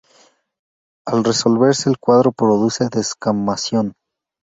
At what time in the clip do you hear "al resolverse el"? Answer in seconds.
1.05-1.99